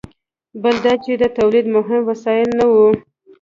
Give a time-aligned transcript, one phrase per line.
[0.63, 2.87] بل دا چې د تولید مهم وسایل نه وو.